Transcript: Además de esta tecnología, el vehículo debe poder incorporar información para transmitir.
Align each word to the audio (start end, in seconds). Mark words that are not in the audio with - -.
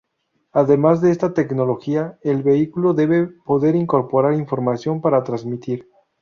Además 0.53 0.99
de 1.01 1.11
esta 1.11 1.31
tecnología, 1.35 2.17
el 2.23 2.41
vehículo 2.41 2.95
debe 2.95 3.27
poder 3.27 3.75
incorporar 3.75 4.33
información 4.33 4.99
para 4.99 5.21
transmitir. 5.23 5.87